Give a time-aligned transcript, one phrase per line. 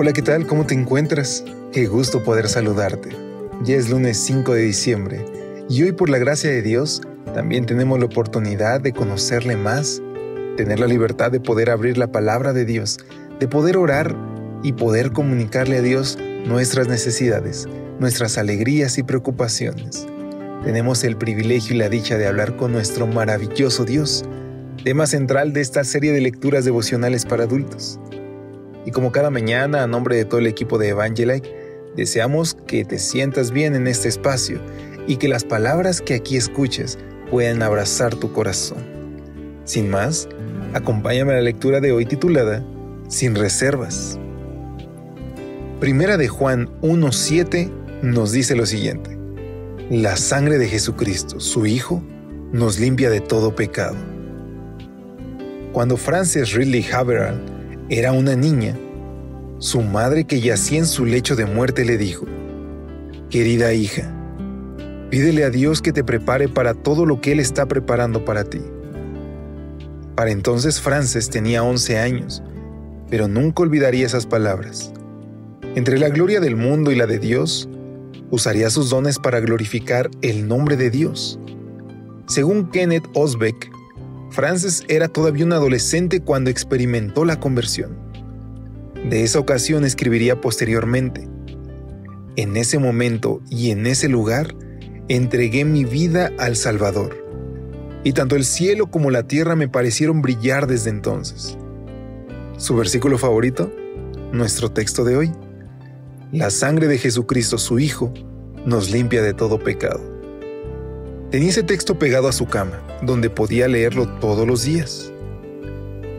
[0.00, 0.46] Hola, ¿qué tal?
[0.46, 1.42] ¿Cómo te encuentras?
[1.72, 3.08] Qué gusto poder saludarte.
[3.64, 5.26] Ya es lunes 5 de diciembre
[5.68, 7.02] y hoy por la gracia de Dios
[7.34, 10.00] también tenemos la oportunidad de conocerle más,
[10.56, 12.98] tener la libertad de poder abrir la palabra de Dios,
[13.40, 14.14] de poder orar
[14.62, 17.66] y poder comunicarle a Dios nuestras necesidades,
[17.98, 20.06] nuestras alegrías y preocupaciones.
[20.62, 24.24] Tenemos el privilegio y la dicha de hablar con nuestro maravilloso Dios,
[24.84, 27.98] tema central de esta serie de lecturas devocionales para adultos.
[28.88, 31.54] Y como cada mañana, a nombre de todo el equipo de Evangelike,
[31.94, 34.62] deseamos que te sientas bien en este espacio
[35.06, 36.98] y que las palabras que aquí escuches
[37.30, 38.78] puedan abrazar tu corazón.
[39.64, 40.26] Sin más,
[40.72, 42.64] acompáñame a la lectura de hoy titulada
[43.08, 44.18] Sin reservas.
[45.80, 49.18] Primera de Juan 1.7 nos dice lo siguiente.
[49.90, 52.02] La sangre de Jesucristo, su Hijo,
[52.52, 53.96] nos limpia de todo pecado.
[55.74, 57.57] Cuando Frances Ridley Havergal
[57.90, 58.76] era una niña.
[59.58, 62.26] Su madre que yacía en su lecho de muerte le dijo,
[63.30, 64.14] Querida hija,
[65.10, 68.60] pídele a Dios que te prepare para todo lo que Él está preparando para ti.
[70.14, 72.42] Para entonces Frances tenía 11 años,
[73.08, 74.92] pero nunca olvidaría esas palabras.
[75.74, 77.68] Entre la gloria del mundo y la de Dios,
[78.30, 81.38] usaría sus dones para glorificar el nombre de Dios.
[82.26, 83.70] Según Kenneth Osbeck,
[84.30, 87.96] Frances era todavía un adolescente cuando experimentó la conversión.
[89.08, 91.28] De esa ocasión escribiría posteriormente,
[92.36, 94.54] en ese momento y en ese lugar
[95.08, 97.24] entregué mi vida al Salvador,
[98.04, 101.56] y tanto el cielo como la tierra me parecieron brillar desde entonces.
[102.58, 103.72] Su versículo favorito,
[104.32, 105.32] nuestro texto de hoy,
[106.32, 108.12] la sangre de Jesucristo su Hijo
[108.66, 110.17] nos limpia de todo pecado.
[111.30, 115.12] Tenía ese texto pegado a su cama, donde podía leerlo todos los días.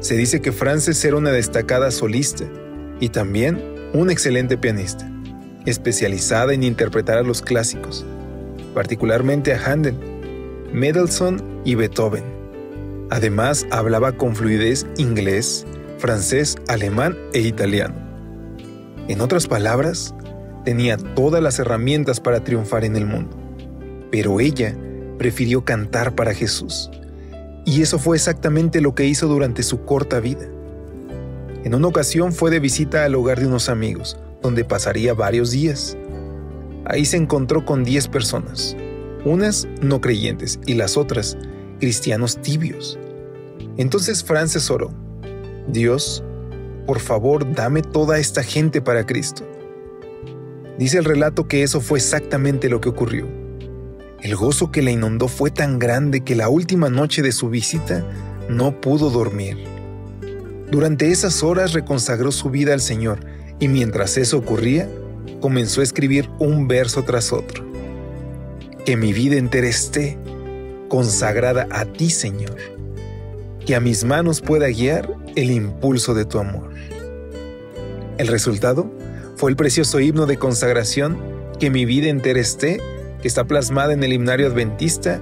[0.00, 2.44] Se dice que Frances era una destacada solista
[3.00, 5.06] y también un excelente pianista,
[5.66, 8.06] especializada en interpretar a los clásicos,
[8.72, 9.94] particularmente a Handel,
[10.72, 12.24] Mendelssohn y Beethoven.
[13.10, 15.66] Además, hablaba con fluidez inglés,
[15.98, 17.94] francés, alemán e italiano.
[19.08, 20.14] En otras palabras,
[20.64, 23.36] tenía todas las herramientas para triunfar en el mundo.
[24.10, 24.74] Pero ella
[25.18, 26.90] prefirió cantar para Jesús.
[27.64, 30.46] Y eso fue exactamente lo que hizo durante su corta vida.
[31.64, 35.96] En una ocasión fue de visita al hogar de unos amigos, donde pasaría varios días.
[36.84, 38.76] Ahí se encontró con 10 personas,
[39.24, 41.38] unas no creyentes y las otras
[41.80, 42.98] cristianos tibios.
[43.78, 44.90] Entonces Frances oró,
[45.68, 46.22] Dios,
[46.86, 49.44] por favor dame toda esta gente para Cristo.
[50.78, 53.43] Dice el relato que eso fue exactamente lo que ocurrió.
[54.24, 58.02] El gozo que la inundó fue tan grande que la última noche de su visita
[58.48, 59.58] no pudo dormir.
[60.70, 63.18] Durante esas horas reconsagró su vida al Señor
[63.60, 64.88] y mientras eso ocurría,
[65.42, 67.66] comenzó a escribir un verso tras otro.
[68.86, 70.16] Que mi vida entera esté
[70.88, 72.56] consagrada a ti, Señor.
[73.66, 76.70] Que a mis manos pueda guiar el impulso de tu amor.
[78.16, 78.90] El resultado
[79.36, 81.18] fue el precioso himno de consagración
[81.58, 82.80] Que mi vida entera esté
[83.24, 85.18] que está plasmada en el himnario adventista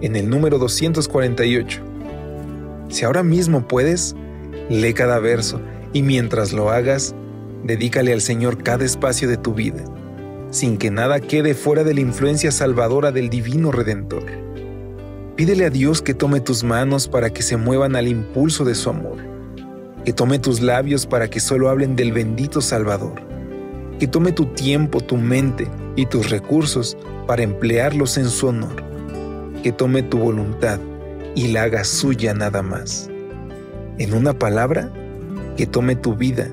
[0.00, 1.82] en el número 248.
[2.88, 4.16] Si ahora mismo puedes,
[4.70, 5.60] lee cada verso
[5.92, 7.14] y mientras lo hagas,
[7.62, 9.84] dedícale al Señor cada espacio de tu vida,
[10.50, 14.24] sin que nada quede fuera de la influencia salvadora del Divino Redentor.
[15.36, 18.88] Pídele a Dios que tome tus manos para que se muevan al impulso de su
[18.88, 19.18] amor,
[20.06, 23.20] que tome tus labios para que solo hablen del bendito Salvador,
[23.98, 26.96] que tome tu tiempo, tu mente y tus recursos
[27.26, 28.82] para emplearlos en su honor,
[29.62, 30.80] que tome tu voluntad
[31.34, 33.10] y la haga suya nada más.
[33.98, 34.92] En una palabra,
[35.56, 36.48] que tome tu vida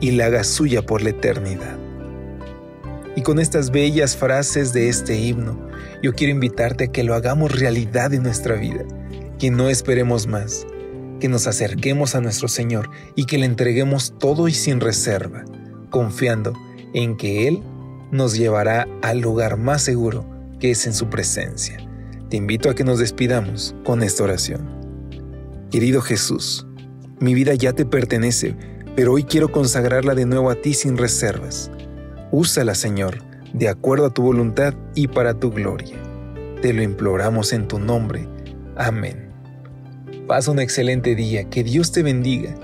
[0.00, 1.78] y la haga suya por la eternidad.
[3.16, 5.58] Y con estas bellas frases de este himno,
[6.02, 8.84] yo quiero invitarte a que lo hagamos realidad en nuestra vida,
[9.38, 10.66] que no esperemos más,
[11.18, 15.44] que nos acerquemos a nuestro Señor y que le entreguemos todo y sin reserva,
[15.90, 16.54] confiando
[16.94, 17.62] en que Él
[18.10, 20.26] nos llevará al lugar más seguro
[20.58, 21.78] que es en su presencia.
[22.28, 24.68] Te invito a que nos despidamos con esta oración.
[25.70, 26.66] Querido Jesús,
[27.18, 28.56] mi vida ya te pertenece,
[28.94, 31.70] pero hoy quiero consagrarla de nuevo a ti sin reservas.
[32.30, 33.18] Úsala, Señor,
[33.52, 35.96] de acuerdo a tu voluntad y para tu gloria.
[36.62, 38.28] Te lo imploramos en tu nombre.
[38.76, 39.30] Amén.
[40.26, 42.54] Pasa un excelente día, que Dios te bendiga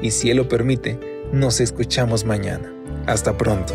[0.00, 0.98] y si Él lo permite,
[1.32, 2.72] nos escuchamos mañana.
[3.06, 3.74] Hasta pronto.